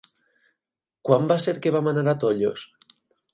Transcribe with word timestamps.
Quan 1.09 1.29
va 1.33 1.37
ser 1.45 1.53
que 1.67 1.73
vam 1.77 1.91
anar 1.93 2.05
a 2.15 2.17
Tollos? 2.25 2.65